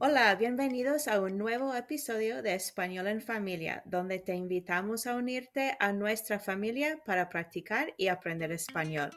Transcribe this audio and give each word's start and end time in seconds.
Hola, 0.00 0.32
bienvenidos 0.36 1.08
a 1.08 1.20
un 1.20 1.36
nuevo 1.36 1.74
episodio 1.74 2.40
de 2.40 2.54
Español 2.54 3.08
en 3.08 3.20
Familia, 3.20 3.82
donde 3.84 4.20
te 4.20 4.32
invitamos 4.32 5.08
a 5.08 5.16
unirte 5.16 5.76
a 5.80 5.92
nuestra 5.92 6.38
familia 6.38 7.02
para 7.04 7.28
practicar 7.28 7.92
y 7.96 8.06
aprender 8.06 8.52
español. 8.52 9.10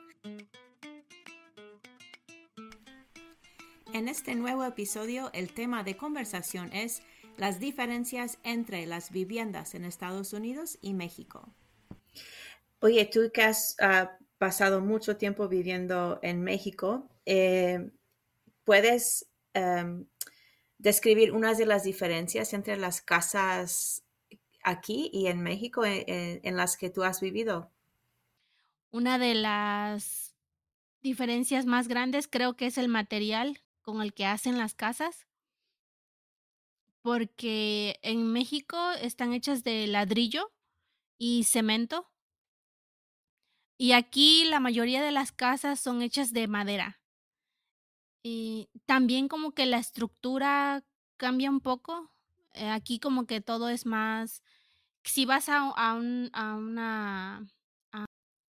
En 3.94 4.08
este 4.08 4.34
nuevo 4.34 4.66
episodio, 4.66 5.30
el 5.34 5.54
tema 5.54 5.84
de 5.84 5.96
conversación 5.96 6.74
es 6.74 7.04
las 7.38 7.60
diferencias 7.60 8.40
entre 8.44 8.88
las 8.88 9.12
viviendas 9.12 9.76
en 9.76 9.86
Estados 9.86 10.34
Unidos 10.34 10.80
y 10.82 10.96
México. 10.96 11.54
Oye, 12.80 13.06
tú 13.06 13.30
que 13.32 13.44
has 13.44 13.76
ah, 13.82 14.18
pasado 14.40 14.82
mucho 14.82 15.16
tiempo 15.16 15.48
viviendo 15.48 16.18
en 16.24 16.42
México, 16.42 17.08
eh, 17.28 17.92
¿puedes 18.64 19.28
em, 19.54 20.08
describir 20.82 21.32
unas 21.32 21.58
de 21.58 21.66
las 21.66 21.84
diferencias 21.84 22.54
entre 22.54 22.76
las 22.76 23.02
casas 23.02 24.04
aquí 24.64 25.10
y 25.14 25.28
en 25.28 25.42
México 25.42 25.86
en, 25.86 26.42
en, 26.44 26.58
las 26.58 26.76
que 26.76 26.90
tú 26.90 27.04
has 27.04 27.22
vivido? 27.22 27.72
Una 28.90 29.18
de 29.20 29.36
las 29.36 30.36
diferencias 31.02 31.66
más 31.66 31.88
grandes 31.88 32.28
creo 32.28 32.56
que 32.56 32.66
es 32.66 32.78
el 32.78 32.88
material 32.88 33.62
con 33.82 34.02
el 34.02 34.14
que 34.14 34.26
hacen 34.26 34.58
las 34.58 34.74
casas. 34.74 35.28
Porque 37.02 38.00
en 38.04 38.32
México 38.32 38.78
están 39.02 39.34
hechas 39.34 39.64
de 39.64 39.88
ladrillo 39.88 40.52
y 41.18 41.44
cemento. 41.46 42.12
Y 43.78 43.94
aquí 43.94 44.46
la 44.46 44.60
mayoría 44.60 45.02
de 45.02 45.12
las 45.12 45.32
casas 45.32 45.80
son 45.80 46.04
hechas 46.04 46.34
de 46.34 46.48
madera. 46.48 47.01
Y 48.24 48.70
también 48.86 49.28
como 49.28 49.52
que 49.54 49.66
la 49.66 49.78
estructura 49.78 50.84
cambia 51.18 51.50
un 51.50 51.60
poco. 51.62 52.12
Eh, 52.54 52.70
aquí 52.70 53.00
como 53.00 53.26
que 53.26 53.42
todo 53.42 53.70
es 53.70 53.86
más 53.86 54.44
si 55.04 55.26
vas 55.26 55.50
a 55.50 55.70
a 55.70 55.94
un 55.94 56.30
a 56.34 56.56
una 56.56 57.48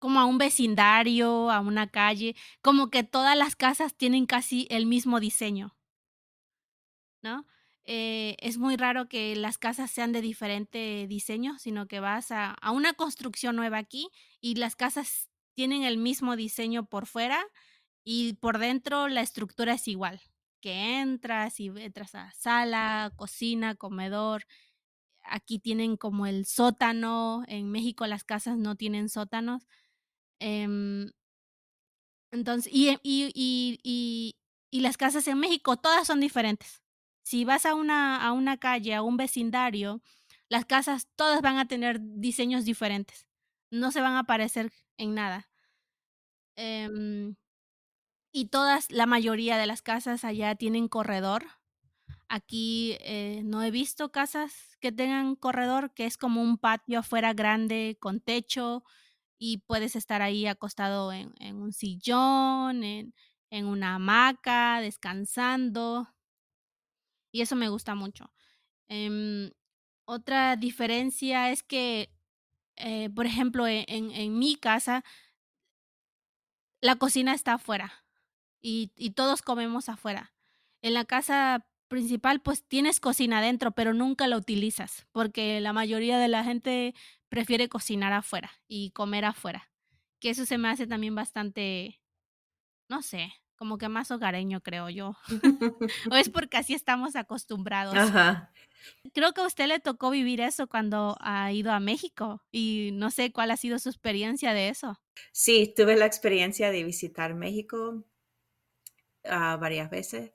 como 0.00 0.18
a 0.20 0.24
un 0.24 0.36
vecindario, 0.38 1.50
a 1.50 1.60
una 1.60 1.86
calle, 1.88 2.34
como 2.60 2.90
que 2.90 3.04
todas 3.04 3.36
las 3.36 3.54
casas 3.56 3.94
tienen 3.96 4.26
casi 4.26 4.66
el 4.68 4.84
mismo 4.86 5.20
diseño. 5.20 5.76
¿No? 7.22 7.46
Eh, 7.84 8.36
es 8.40 8.58
muy 8.58 8.76
raro 8.76 9.08
que 9.08 9.36
las 9.36 9.58
casas 9.58 9.90
sean 9.90 10.12
de 10.12 10.20
diferente 10.20 11.06
diseño, 11.08 11.58
sino 11.58 11.86
que 11.86 12.00
vas 12.00 12.30
a 12.32 12.50
a 12.50 12.70
una 12.72 12.94
construcción 12.94 13.56
nueva 13.56 13.78
aquí, 13.78 14.08
y 14.40 14.56
las 14.56 14.76
casas 14.76 15.30
tienen 15.54 15.84
el 15.84 15.98
mismo 15.98 16.36
diseño 16.36 16.84
por 16.86 17.06
fuera, 17.06 17.44
y 18.04 18.34
por 18.34 18.58
dentro 18.58 19.08
la 19.08 19.22
estructura 19.22 19.74
es 19.74 19.88
igual, 19.88 20.20
que 20.60 21.00
entras 21.00 21.60
y 21.60 21.68
entras 21.68 22.14
a 22.14 22.32
sala, 22.32 23.12
cocina, 23.16 23.74
comedor. 23.76 24.44
Aquí 25.24 25.58
tienen 25.60 25.96
como 25.98 26.26
el 26.26 26.46
sótano, 26.46 27.44
en 27.48 27.70
México 27.72 28.06
las 28.06 28.24
casas 28.24 28.58
no 28.58 28.76
tienen 28.76 29.08
sótanos. 29.10 29.68
Em 30.40 31.10
entonces, 32.32 32.72
y 32.72 32.90
y 33.02 33.30
y 33.34 33.78
y 33.82 34.36
y 34.70 34.80
las 34.80 34.96
casas 34.96 35.28
en 35.28 35.38
México 35.38 35.76
todas 35.76 36.06
son 36.06 36.20
diferentes. 36.20 36.82
Si 37.22 37.44
vas 37.44 37.66
a 37.66 37.74
una 37.74 38.26
a 38.26 38.32
una 38.32 38.56
calle, 38.58 38.94
a 38.94 39.02
un 39.02 39.16
vecindario, 39.18 40.02
las 40.48 40.64
casas 40.64 41.08
todas 41.16 41.42
van 41.42 41.58
a 41.58 41.68
tener 41.68 41.98
diseños 42.02 42.64
diferentes. 42.64 43.26
No 43.70 43.92
se 43.92 44.00
van 44.00 44.16
a 44.16 44.24
parecer 44.24 44.72
en 44.98 45.14
nada. 45.14 45.48
Em, 46.56 47.34
y 48.32 48.46
todas, 48.46 48.90
la 48.90 49.06
mayoría 49.06 49.58
de 49.58 49.66
las 49.66 49.82
casas 49.82 50.24
allá 50.24 50.54
tienen 50.54 50.88
corredor. 50.88 51.44
Aquí, 52.28 52.96
eh, 53.00 53.42
no 53.44 53.62
he 53.64 53.70
visto 53.70 54.12
casas 54.12 54.76
que 54.80 54.92
tengan 54.92 55.36
corredor, 55.36 55.92
que 55.94 56.06
es 56.06 56.18
como 56.18 56.42
un 56.42 56.58
patio 56.58 57.00
afuera 57.00 57.34
grande 57.34 57.98
con 58.00 58.20
techo, 58.20 58.84
y 59.38 59.58
puedes 59.66 59.96
estar 59.96 60.22
ahí 60.22 60.46
acostado 60.46 61.12
en 61.12 61.32
un 61.62 61.72
sillón, 61.72 62.84
en 62.84 63.14
en 63.50 63.66
una 63.66 63.96
hamaca, 63.96 64.80
descansando. 64.80 66.08
Y 67.34 67.40
eso 67.40 67.56
me 67.56 67.68
gusta 67.70 67.94
mucho. 67.94 68.30
Em, 68.88 69.50
otra 70.06 70.56
diferencia 70.56 71.50
es 71.50 71.62
que, 71.62 72.10
eh, 72.76 73.10
por 73.10 73.26
ejemplo, 73.26 73.66
e 73.68 73.84
en 73.88 74.10
en 74.12 74.38
mi 74.38 74.56
casa 74.56 75.04
la 76.82 76.96
cocina 76.96 77.32
está 77.32 77.54
afuera, 77.54 78.01
y 78.62 78.92
y 78.96 79.10
todos 79.10 79.42
comemos 79.42 79.88
afuera. 79.88 80.32
En 80.82 80.94
la 80.94 81.04
casa 81.04 81.66
principal, 81.92 82.40
pues, 82.40 82.66
tienes 82.66 83.00
cocina 83.00 83.40
adentro, 83.40 83.72
pero 83.72 83.92
nunca 83.92 84.26
la 84.26 84.38
utilizas, 84.38 85.06
porque 85.12 85.60
la 85.60 85.74
mayoría 85.74 86.16
de 86.18 86.28
la 86.28 86.42
gente 86.42 86.94
prefiere 87.28 87.68
cocinar 87.68 88.14
afuera 88.14 88.50
y 88.66 88.92
comer 88.92 89.26
afuera, 89.26 89.70
que 90.18 90.30
eso 90.30 90.46
se 90.46 90.56
me 90.56 90.68
hace 90.68 90.86
también 90.86 91.14
bastante, 91.14 92.00
no 92.88 93.02
sé, 93.02 93.34
como 93.56 93.76
que 93.76 93.90
más 93.90 94.10
hogareño, 94.10 94.62
creo 94.62 94.88
yo. 94.88 95.16
O 96.10 96.16
es 96.16 96.30
porque 96.30 96.56
así 96.56 96.72
estamos 96.72 97.14
acostumbrados. 97.14 97.94
Ajá. 97.94 98.50
Creo 99.12 99.34
que 99.34 99.42
a 99.42 99.46
usted 99.46 99.66
le 99.66 99.78
tocó 99.78 100.08
vivir 100.08 100.40
eso 100.40 100.68
cuando 100.68 101.18
ha 101.20 101.52
ido 101.52 101.72
a 101.72 101.78
México, 101.78 102.42
y 102.50 102.88
no 102.94 103.10
sé 103.10 103.32
cuál 103.32 103.50
ha 103.50 103.58
sido 103.58 103.78
su 103.78 103.90
experiencia 103.90 104.54
de 104.54 104.70
eso. 104.70 104.98
Sí, 105.30 105.74
tuve 105.76 105.96
la 105.96 106.06
experiencia 106.06 106.70
de 106.70 106.84
visitar 106.84 107.34
México 107.34 108.02
varias 109.24 109.90
veces, 109.90 110.32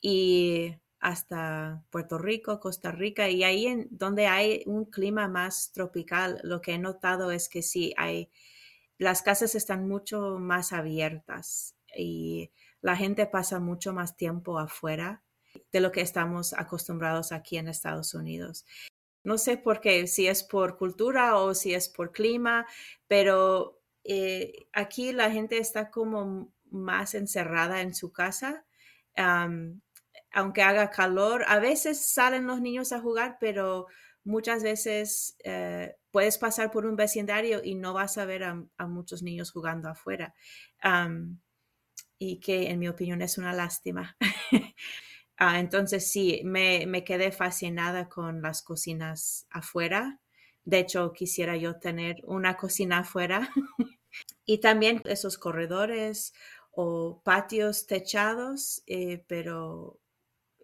y 0.00 0.74
hasta 1.00 1.84
Puerto 1.90 2.18
Rico, 2.18 2.60
Costa 2.60 2.90
Rica, 2.92 3.28
y 3.28 3.44
ahí 3.44 3.66
en 3.66 3.88
donde 3.90 4.26
hay 4.26 4.62
un 4.66 4.86
clima 4.86 5.28
más 5.28 5.72
tropical, 5.72 6.40
lo 6.42 6.60
que 6.60 6.72
he 6.74 6.78
notado 6.78 7.30
es 7.32 7.48
que 7.48 7.62
sí 7.62 7.94
hay 7.96 8.30
las 8.98 9.22
casas 9.22 9.54
están 9.54 9.88
mucho 9.88 10.38
más 10.38 10.72
abiertas, 10.72 11.76
y 11.96 12.50
la 12.82 12.96
gente 12.96 13.26
pasa 13.26 13.60
mucho 13.60 13.92
más 13.92 14.16
tiempo 14.16 14.58
afuera 14.58 15.22
de 15.72 15.80
lo 15.80 15.92
que 15.92 16.02
estamos 16.02 16.52
acostumbrados 16.54 17.32
aquí 17.32 17.56
en 17.58 17.68
Estados 17.68 18.14
Unidos. 18.14 18.64
No 19.24 19.38
sé 19.38 19.56
por 19.58 19.80
qué, 19.80 20.06
si 20.06 20.28
es 20.28 20.44
por 20.44 20.78
cultura 20.78 21.36
o 21.38 21.54
si 21.54 21.74
es 21.74 21.88
por 21.88 22.12
clima, 22.12 22.66
pero, 23.08 23.80
eh, 24.04 24.68
aquí 24.72 25.12
la 25.12 25.30
gente 25.30 25.58
está 25.58 25.90
como 25.90 26.52
más 26.70 27.14
encerrada 27.14 27.80
en 27.82 27.94
su 27.94 28.12
casa, 28.12 28.64
aunque 30.32 30.62
haga 30.62 30.90
calor, 30.90 31.44
a 31.48 31.58
veces 31.58 32.12
salen 32.12 32.46
los 32.46 32.60
niños 32.60 32.92
a 32.92 33.00
jugar, 33.00 33.38
pero 33.40 33.86
muchas 34.24 34.62
veces, 34.62 35.36
eh, 35.44 35.96
puedes 36.10 36.38
pasar 36.38 36.70
por 36.70 36.86
un 36.86 36.96
vecindario 36.96 37.60
y 37.64 37.74
no 37.74 37.94
vas 37.94 38.18
a 38.18 38.24
ver 38.26 38.44
a 38.44 38.86
muchos 38.86 39.22
niños 39.22 39.50
jugando 39.52 39.88
afuera, 39.88 40.34
y 42.18 42.40
que 42.40 42.70
en 42.70 42.78
mi 42.78 42.88
opinión 42.88 43.22
es 43.22 43.38
una 43.38 43.52
lástima. 43.52 44.16
Ah, 45.38 45.60
entonces 45.60 46.10
sí, 46.10 46.42
me 46.44 46.86
me 46.86 47.04
quedé 47.04 47.32
fascinada 47.32 48.08
con 48.08 48.42
las 48.42 48.62
cocinas 48.62 49.46
afuera. 49.50 50.20
De 50.64 50.78
hecho, 50.80 51.12
quisiera 51.12 51.56
yo 51.58 51.78
tener 51.78 52.16
una 52.24 52.56
cocina 52.56 52.98
afuera. 53.00 53.50
Y 54.46 54.58
también 54.60 55.02
esos 55.06 55.38
corredores 55.38 56.34
o 56.76 57.22
patios 57.24 57.86
techados, 57.86 58.82
eh, 58.86 59.24
pero 59.28 60.00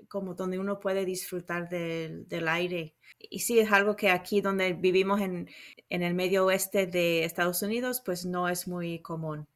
como 0.09 0.35
donde 0.35 0.59
uno 0.59 0.81
puede 0.81 1.05
disfrutar 1.07 1.69
del 1.71 2.29
del 2.29 2.49
aire. 2.49 2.97
Y 3.19 3.41
sí, 3.41 3.59
es 3.61 3.73
algo 3.73 3.97
que 3.97 4.11
aquí 4.11 4.41
donde 4.43 4.75
vivimos 4.75 5.21
en 5.23 5.49
en 5.91 6.03
el 6.03 6.15
medio 6.15 6.47
oeste 6.47 6.87
de 6.87 7.25
Estados 7.25 7.63
Unidos, 7.63 8.03
pues 8.05 8.27
no 8.27 8.49
es 8.49 8.69
muy 8.69 9.01
común. 9.03 9.49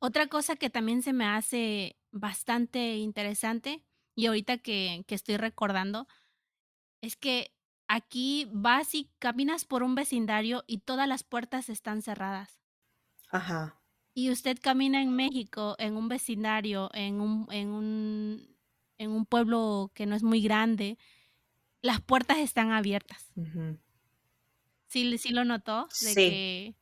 Otra 0.00 0.26
cosa 0.26 0.56
que 0.56 0.70
también 0.70 1.02
se 1.02 1.12
me 1.12 1.26
hace 1.26 1.96
bastante 2.10 2.96
interesante, 2.96 3.84
y 4.14 4.26
ahorita 4.26 4.58
que 4.58 5.04
que 5.06 5.14
estoy 5.14 5.36
recordando, 5.36 6.08
es 7.02 7.16
que 7.16 7.54
aquí 7.88 8.48
vas 8.52 8.94
y 8.94 9.10
caminas 9.18 9.64
por 9.64 9.82
un 9.82 9.94
vecindario 9.94 10.64
y 10.66 10.78
todas 10.78 11.08
las 11.08 11.24
puertas 11.24 11.68
están 11.68 12.02
cerradas. 12.02 12.60
Ajá. 13.30 13.81
Y 14.16 14.30
usted 14.30 14.58
camina 14.60 15.00
en 15.00 15.16
México, 15.16 15.74
en 15.78 15.96
un 15.96 16.08
vecindario, 16.08 16.90
en 16.92 17.20
un 17.20 17.46
en 17.50 17.68
un 17.70 18.56
en 18.98 19.10
un 19.10 19.24
pueblo 19.24 19.90
que 19.94 20.04
no 20.06 20.14
es 20.14 20.22
muy 20.22 20.42
grande, 20.42 20.98
las 21.82 22.00
puertas 22.02 22.38
están 22.38 22.72
abiertas. 22.72 23.34
Ujú. 23.36 23.82
¿Sí 24.90 25.16
sí 25.18 25.30
lo 25.30 25.44
notó? 25.44 25.94
De 25.98 26.16
Sí. 26.16 26.18
que 26.18 26.76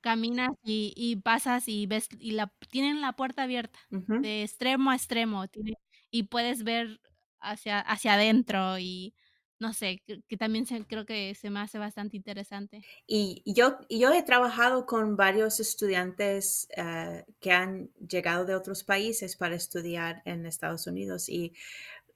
caminas 0.00 0.50
y 0.62 0.92
y 0.96 1.16
pasas 1.16 1.68
y 1.68 1.86
ves 1.86 2.08
y 2.18 2.32
la 2.32 2.48
tienen 2.70 3.00
la 3.00 3.14
puerta 3.14 3.44
abierta, 3.44 3.78
de 4.18 4.42
extremo 4.42 4.90
a 4.90 4.96
extremo, 4.96 5.48
tiene 5.48 5.74
y 6.10 6.24
puedes 6.24 6.64
ver 6.64 7.00
hacia 7.40 7.80
hacia 7.80 8.14
adentro 8.14 8.78
y 8.78 9.14
no 9.60 9.72
sé, 9.72 10.02
que 10.06 10.22
que 10.28 10.36
también 10.36 10.66
se 10.66 10.84
creo 10.84 11.06
que 11.06 11.34
se 11.34 11.50
me 11.50 11.60
hace 11.60 11.78
bastante 11.78 12.16
interesante. 12.16 12.84
Y 13.06 13.42
yo 13.46 13.78
yo 13.88 14.12
he 14.12 14.22
trabajado 14.22 14.86
con 14.86 15.16
varios 15.16 15.60
estudiantes, 15.60 16.68
ah, 16.76 17.22
que 17.40 17.52
han 17.52 17.90
llegado 18.08 18.44
de 18.44 18.54
otros 18.54 18.84
países 18.84 19.36
para 19.36 19.54
estudiar 19.54 20.22
en 20.24 20.46
Estados 20.46 20.86
Unidos, 20.86 21.28
y, 21.28 21.52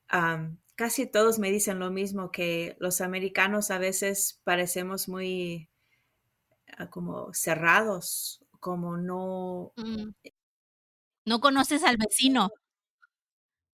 am, 0.09 0.59
casi 0.77 1.07
todos 1.07 1.39
me 1.39 1.51
dicen 1.51 1.79
lo 1.79 1.91
mismo, 1.91 2.31
que 2.31 2.77
los 2.81 3.01
americanos 3.01 3.71
a 3.71 3.79
veces 3.79 4.41
parecemos 4.45 5.09
muy 5.09 5.69
ah, 6.77 6.91
como 6.91 7.33
cerrados, 7.35 8.41
como 8.61 8.97
no... 8.97 9.73
Mm. 9.77 10.11
No 11.27 11.41
conoces 11.41 11.85
al 11.85 11.99
vecino. 11.99 12.49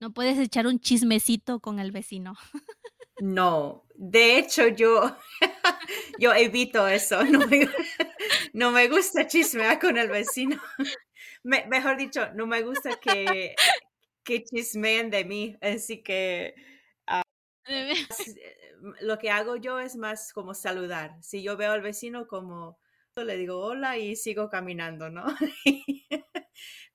No 0.01 0.13
puedes 0.13 0.39
echar 0.39 0.67
un 0.67 0.81
chismecito 0.81 1.61
con 1.61 1.79
el 1.79 1.93
vecino. 1.93 2.35
No, 3.21 3.87
de 3.95 4.39
hecho 4.39 4.69
yo, 4.69 5.17
yo 6.19 6.35
evito 6.35 6.87
eso, 6.89 7.25
no 7.25 7.47
me, 7.47 7.69
no 8.53 8.73
me 8.73 8.89
gusta 8.89 9.27
chismear 9.27 9.79
con 9.79 9.99
el 9.99 10.09
vecino. 10.09 10.61
mejor 11.45 11.97
dicho, 11.97 12.33
no 12.35 12.47
me 12.47 12.63
gusta 12.63 12.97
que, 12.97 13.55
que 14.25 14.43
chismeen 14.45 15.11
de 15.11 15.25
mí, 15.25 15.57
así 15.61 16.03
que 16.03 16.55
lo 19.01 19.19
que 19.19 19.31
hago 19.31 19.57
yo 19.57 19.79
es 19.81 19.97
más 19.97 20.33
como 20.33 20.55
saludar. 20.55 21.17
Si 21.23 21.43
yo 21.43 21.57
veo 21.57 21.73
al 21.73 21.81
vecino 21.81 22.27
como 22.27 22.79
le 23.17 23.37
digo 23.37 23.61
hola 23.61 23.97
y 23.97 24.17
sigo 24.17 24.51
caminando, 24.51 25.09
¿no? 25.09 25.25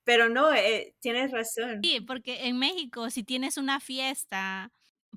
Pero 0.04 0.27
no, 0.27 0.54
eh, 0.54 0.95
tienes 1.00 1.31
razón. 1.31 1.80
Sí, 1.83 2.01
porque 2.01 2.48
en 2.48 2.60
México 2.60 3.10
si 3.10 3.24
tienes 3.24 3.57
una 3.57 3.80
fiesta, 3.80 4.72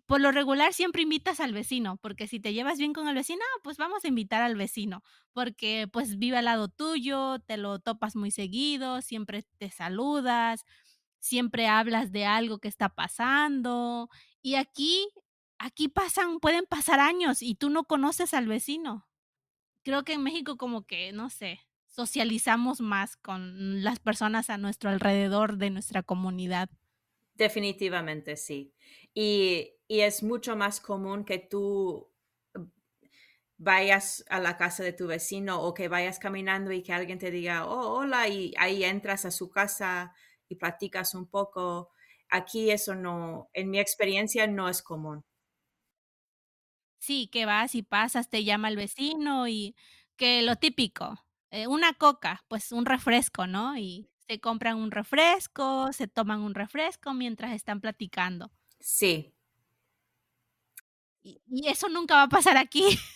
por 0.06 0.20
lo 0.20 0.32
regular 0.32 0.72
siempre 0.72 1.02
invitas 1.02 1.40
al 1.40 1.52
vecino, 1.52 1.98
porque 1.98 2.26
si 2.26 2.40
te 2.40 2.52
llevas 2.52 2.78
bien 2.78 2.92
con 2.92 3.08
el 3.08 3.14
vecino, 3.14 3.42
pues 3.62 3.76
vamos 3.76 4.04
a 4.04 4.08
invitar 4.08 4.42
al 4.42 4.56
vecino, 4.56 5.02
porque 5.32 5.88
pues 5.92 6.18
vive 6.18 6.38
al 6.38 6.46
lado 6.46 6.68
tuyo, 6.68 7.38
te 7.40 7.56
lo 7.56 7.78
topas 7.78 8.16
muy 8.16 8.30
seguido, 8.30 9.02
siempre 9.02 9.44
te 9.58 9.70
saludas, 9.70 10.64
siempre 11.20 11.68
hablas 11.68 12.12
de 12.12 12.26
algo 12.26 12.58
que 12.58 12.68
está 12.68 12.88
pasando. 12.90 14.08
Y 14.42 14.56
aquí 14.56 15.08
aquí 15.62 15.88
pasan, 15.88 16.40
pueden 16.40 16.66
pasar 16.66 16.98
años 16.98 17.40
y 17.40 17.54
tú 17.54 17.70
no 17.70 17.84
conoces 17.84 18.34
al 18.34 18.48
vecino. 18.48 19.06
Creo 19.84 20.04
que 20.04 20.14
en 20.14 20.22
México 20.22 20.56
como 20.56 20.86
que, 20.86 21.12
no 21.12 21.30
sé, 21.30 21.60
socializamos 21.86 22.80
más 22.80 23.16
con 23.16 23.82
las 23.84 24.00
personas 24.00 24.50
a 24.50 24.58
nuestro 24.58 24.90
alrededor 24.90 25.58
de 25.58 25.70
nuestra 25.70 26.02
comunidad. 26.02 26.68
Definitivamente 27.34 28.36
sí. 28.36 28.74
Y, 29.14 29.70
y 29.92 30.00
es 30.00 30.22
mucho 30.22 30.56
más 30.56 30.80
común 30.80 31.22
que 31.22 31.38
tú 31.38 32.10
vayas 33.58 34.24
a 34.30 34.40
la 34.40 34.56
casa 34.56 34.82
de 34.82 34.94
tu 34.94 35.06
vecino 35.06 35.60
o 35.60 35.74
que 35.74 35.88
vayas 35.88 36.18
caminando 36.18 36.72
y 36.72 36.82
que 36.82 36.94
alguien 36.94 37.18
te 37.18 37.30
diga, 37.30 37.66
oh, 37.66 37.98
hola, 37.98 38.26
y 38.26 38.54
ahí 38.56 38.84
entras 38.84 39.26
a 39.26 39.30
su 39.30 39.50
casa 39.50 40.14
y 40.48 40.54
platicas 40.56 41.14
un 41.14 41.26
poco. 41.26 41.90
Aquí 42.30 42.70
eso 42.70 42.94
no, 42.94 43.50
en 43.52 43.68
mi 43.68 43.80
experiencia 43.80 44.46
no 44.46 44.70
es 44.70 44.80
común. 44.80 45.26
Sí, 46.98 47.28
que 47.30 47.44
vas 47.44 47.74
y 47.74 47.82
pasas, 47.82 48.30
te 48.30 48.44
llama 48.44 48.68
el 48.68 48.76
vecino 48.76 49.46
y 49.46 49.76
que 50.16 50.40
lo 50.40 50.56
típico, 50.56 51.22
eh, 51.50 51.66
una 51.66 51.92
coca, 51.92 52.46
pues 52.48 52.72
un 52.72 52.86
refresco, 52.86 53.46
¿no? 53.46 53.76
Y 53.76 54.08
se 54.26 54.40
compran 54.40 54.78
un 54.78 54.90
refresco, 54.90 55.92
se 55.92 56.08
toman 56.08 56.40
un 56.40 56.54
refresco 56.54 57.12
mientras 57.12 57.52
están 57.52 57.82
platicando. 57.82 58.50
Sí. 58.80 59.31
Y, 61.22 61.40
eso 61.68 61.88
nunca 61.88 62.16
va 62.16 62.22
a 62.24 62.28
pasar 62.28 62.56
aquí. 62.56 62.84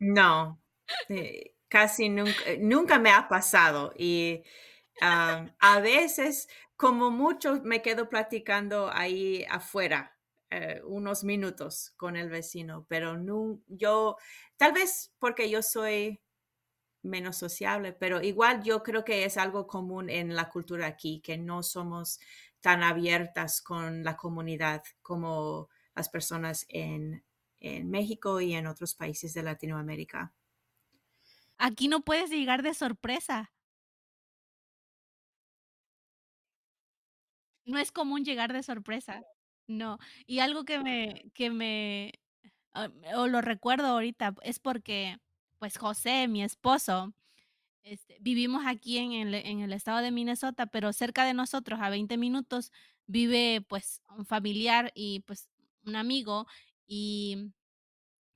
No, 0.00 0.62
eh, 1.08 1.56
casi 1.68 2.08
nunca, 2.08 2.32
eh, 2.46 2.58
nunca 2.60 3.00
me 3.00 3.10
ha 3.10 3.26
pasado 3.26 3.92
y 3.98 4.44
a 5.00 5.80
veces, 5.82 6.48
como 6.76 7.10
mucho, 7.10 7.60
me 7.64 7.82
quedo 7.82 8.08
platicando 8.08 8.92
ahí 8.92 9.44
afuera 9.50 10.18
eh, 10.50 10.80
unos 10.86 11.24
minutos 11.24 11.92
con 11.98 12.16
el 12.16 12.30
vecino, 12.30 12.86
pero 12.88 13.18
no, 13.18 13.60
yo, 13.66 14.16
tal 14.56 14.72
vez 14.72 15.12
porque 15.18 15.50
yo 15.50 15.62
soy 15.62 16.22
menos 17.02 17.36
sociable, 17.36 17.92
pero 17.92 18.22
igual 18.22 18.62
yo 18.62 18.82
creo 18.82 19.04
que 19.04 19.26
es 19.26 19.36
algo 19.36 19.66
común 19.66 20.08
en 20.08 20.34
la 20.34 20.48
cultura 20.48 20.86
aquí, 20.86 21.20
que 21.20 21.36
no 21.36 21.62
somos 21.62 22.18
tan 22.60 22.82
abiertas 22.82 23.60
con 23.60 24.02
la 24.02 24.16
comunidad 24.16 24.82
como 25.02 25.68
las 25.94 26.08
personas 26.08 26.64
en, 26.70 27.22
en 27.60 27.90
México 27.90 28.40
y 28.40 28.54
en 28.54 28.66
otros 28.66 28.94
países 28.94 29.34
de 29.34 29.42
Latinoamérica. 29.42 30.32
Aquí 31.58 31.88
no 31.88 32.00
puedes 32.00 32.30
llegar 32.30 32.62
de 32.62 32.72
sorpresa. 32.74 33.52
No 37.64 37.78
es 37.78 37.92
común 37.92 38.24
llegar 38.24 38.52
de 38.52 38.62
sorpresa. 38.62 39.22
No, 39.66 39.98
y 40.26 40.38
algo 40.38 40.64
que 40.64 40.78
me 40.80 41.30
que 41.34 41.50
me, 41.50 42.12
ah, 42.74 42.88
o 43.16 43.26
lo 43.28 43.42
recuerdo 43.42 43.86
ahorita, 43.88 44.34
es 44.42 44.58
porque, 44.58 45.18
pues, 45.58 45.76
José, 45.78 46.26
mi 46.28 46.42
esposo, 46.42 47.12
este, 47.84 48.18
vivimos 48.20 48.64
aquí 48.66 48.98
en 48.98 49.12
el 49.12 49.34
en 49.34 49.60
el 49.60 49.72
estado 49.74 49.98
de 50.00 50.12
Minnesota, 50.12 50.66
pero 50.66 50.92
cerca 50.94 51.24
de 51.24 51.34
nosotros, 51.34 51.80
a 51.82 51.90
20 51.90 52.18
minutos, 52.18 52.72
vive, 53.06 53.62
pues, 53.68 54.02
un 54.16 54.26
familiar 54.26 54.92
y, 54.94 55.20
pues, 55.20 55.48
un 55.86 55.96
amigo, 55.96 56.46
y 56.88 57.52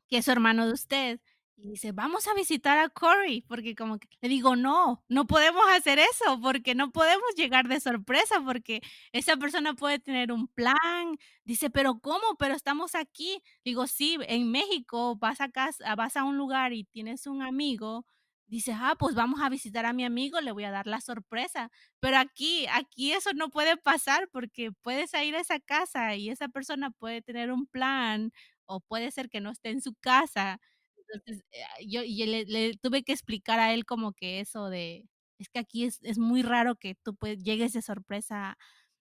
que 0.08 0.18
es 0.18 0.28
hermano 0.28 0.66
de 0.66 0.72
usted. 0.74 1.20
Y 1.56 1.70
dice: 1.70 1.92
"Vamos 1.92 2.26
a 2.28 2.34
visitar 2.34 2.78
a 2.78 2.88
Corey", 2.88 3.42
porque 3.42 3.74
como 3.76 3.98
que 3.98 4.08
le 4.20 4.28
digo: 4.28 4.56
"No, 4.56 5.04
no 5.08 5.26
podemos 5.26 5.62
hacer 5.76 5.98
eso, 6.00 6.40
porque 6.42 6.74
no 6.74 6.90
podemos 6.92 7.24
llegar 7.36 7.68
de 7.68 7.80
sorpresa, 7.80 8.40
porque 8.44 8.80
esa 9.12 9.36
persona 9.36 9.74
puede 9.74 9.98
tener 10.00 10.32
un 10.32 10.48
plan". 10.48 11.16
Dice: 11.44 11.70
"¿Pero 11.70 12.00
cómo? 12.00 12.36
Pero 12.38 12.54
estamos 12.54 12.94
aquí". 12.94 13.42
Digo: 13.64 13.86
"Sí, 13.86 14.18
en 14.28 14.50
México 14.50 15.16
vas 15.16 15.40
a 15.40 15.50
casa 15.50 15.94
vas 15.96 16.16
a 16.16 16.24
un 16.24 16.36
lugar 16.38 16.72
y 16.72 16.84
tienes 16.84 17.26
un 17.26 17.42
amigo, 17.42 18.06
dices: 18.52 18.76
'Ah, 18.78 18.96
pues 18.98 19.14
vamos 19.16 19.40
a 19.42 19.48
visitar 19.50 19.86
a 19.86 19.92
mi 19.94 20.04
amigo, 20.04 20.40
le 20.40 20.52
voy 20.52 20.64
a 20.64 20.70
dar 20.72 20.86
la 20.86 21.00
sorpresa'". 21.02 21.70
Pero 22.00 22.18
aquí 22.18 22.66
aquí 22.72 23.12
eso 23.12 23.32
no 23.34 23.50
puede 23.50 23.76
pasar, 23.78 24.28
porque 24.32 24.72
puedes 24.82 25.12
ir 25.14 25.36
a 25.36 25.40
esa 25.40 25.60
casa 25.60 26.16
y 26.16 26.30
esa 26.30 26.48
persona 26.48 26.90
puede 26.92 27.22
tener 27.22 27.52
un 27.52 27.66
plan, 27.66 28.32
o 28.66 28.80
puede 28.80 29.10
ser 29.12 29.28
que 29.30 29.40
no 29.40 29.50
esté 29.52 29.70
en 29.70 29.82
su 29.82 29.94
casa. 29.96 30.60
Entonces, 30.96 31.44
eh, 31.52 31.86
yo 31.88 32.02
y 32.04 32.24
le 32.26 32.44
le 32.46 32.74
tuve 32.78 33.02
que 33.04 33.12
explicar 33.12 33.58
a 33.60 33.74
él 33.74 33.84
como 33.86 34.12
que 34.14 34.40
eso 34.40 34.70
de 34.70 35.08
es 35.38 35.48
que 35.50 35.58
aquí 35.60 35.84
es 35.84 36.00
es 36.02 36.18
muy 36.18 36.42
raro 36.42 36.76
que 36.76 36.94
tú 36.96 37.16
pues 37.16 37.42
llegues 37.42 37.72
de 37.74 37.82
sorpresa, 37.82 38.56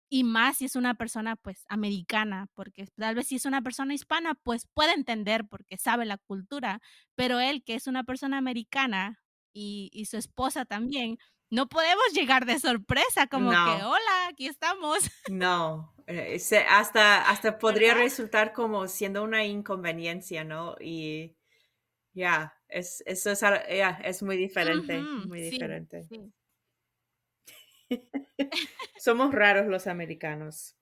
y 0.09 0.23
más 0.25 0.59
si 0.59 0.67
es 0.67 0.77
una 0.77 0.95
persona, 0.95 1.35
pues, 1.37 1.65
americana, 1.69 2.47
porque 2.55 2.87
tal 2.97 3.15
vez 3.15 3.27
si 3.29 3.37
es 3.37 3.45
una 3.47 3.63
persona 3.63 3.95
hispana, 3.95 4.35
pues, 4.35 4.67
puede 4.73 4.93
entender 4.93 5.47
porque 5.49 5.77
sabe 5.79 6.05
la 6.05 6.19
cultura, 6.19 6.81
pero 7.15 7.41
él, 7.41 7.63
que 7.65 7.75
es 7.75 7.87
una 7.87 8.05
persona 8.05 8.37
americana, 8.39 9.20
y 9.53 9.89
y 9.93 10.05
su 10.05 10.17
esposa 10.17 10.65
también, 10.65 11.17
no 11.51 11.67
podemos 11.69 12.05
llegar 12.13 12.45
de 12.45 12.59
sorpresa, 12.59 13.27
como 13.27 13.57
que: 13.59 13.83
"Hola, 13.83 14.27
aquí 14.29 14.47
estamos". 14.47 14.99
No, 15.27 15.93
eh, 16.07 16.39
hasta 16.67 17.29
hasta 17.29 17.59
podría 17.59 17.93
resultar 17.93 18.53
como 18.53 18.87
siendo 18.87 19.23
una 19.23 19.45
inconveniencia, 19.45 20.43
¿no? 20.43 20.75
Y 20.79 21.37
ya, 22.13 22.61
es, 22.69 23.03
eso 23.07 23.31
es, 23.31 23.43
es 24.03 24.23
muy 24.23 24.37
diferente, 24.37 25.11
muy 25.23 25.41
diferente. 25.41 26.11
Somos 28.95 29.33
raros 29.33 29.67
los 29.67 29.87
americanos. 29.87 30.77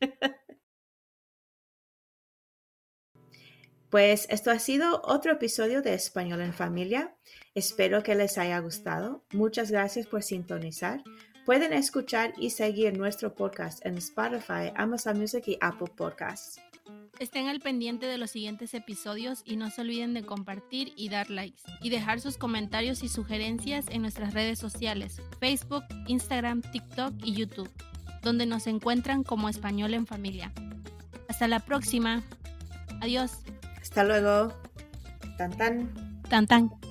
Pues 3.90 4.26
esto 4.30 4.50
ha 4.50 4.58
sido 4.58 5.00
otro 5.04 5.32
episodio 5.32 5.80
de 5.80 5.94
Español 5.94 6.40
en 6.40 6.52
Familia. 6.52 7.14
Espero 7.54 8.02
que 8.02 8.14
les 8.14 8.36
haya 8.36 8.58
gustado. 8.58 9.24
Muchas 9.32 9.70
gracias 9.70 10.06
por 10.06 10.22
sintonizar. 10.22 11.02
Pueden 11.44 11.72
escuchar 11.72 12.34
y 12.36 12.50
seguir 12.50 12.98
nuestro 12.98 13.34
podcast 13.34 13.84
en 13.86 13.96
Spotify, 13.98 14.72
Amazon 14.74 15.18
Music 15.18 15.44
y 15.46 15.58
Apple 15.60 15.92
Podcasts. 15.96 16.60
Estén 17.20 17.46
al 17.46 17.60
pendiente 17.60 18.06
de 18.06 18.18
los 18.18 18.32
siguientes 18.32 18.74
episodios 18.74 19.42
y 19.44 19.56
no 19.56 19.70
se 19.70 19.80
olviden 19.80 20.12
de 20.12 20.26
compartir 20.26 20.92
y 20.96 21.08
dar 21.08 21.30
likes 21.30 21.62
y 21.80 21.90
dejar 21.90 22.20
sus 22.20 22.36
comentarios 22.36 23.02
y 23.04 23.08
sugerencias 23.08 23.86
en 23.88 24.02
nuestras 24.02 24.34
redes 24.34 24.58
sociales, 24.58 25.22
Facebook, 25.40 25.84
Instagram, 26.08 26.60
TikTok 26.60 27.14
y 27.24 27.34
YouTube, 27.34 27.70
donde 28.22 28.44
nos 28.44 28.66
encuentran 28.66 29.22
como 29.22 29.48
Español 29.48 29.94
en 29.94 30.06
Familia. 30.06 30.52
Hasta 31.28 31.48
la 31.48 31.60
próxima. 31.60 32.22
Adiós. 33.00 33.30
Hasta 33.86 34.02
luego. 34.02 34.52
Tan 35.38 35.56
tan. 35.56 35.94
Tan 36.28 36.46
tan. 36.48 36.85